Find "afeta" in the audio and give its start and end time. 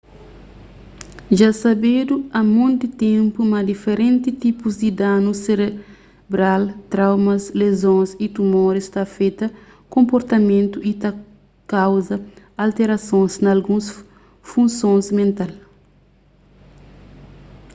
9.07-9.47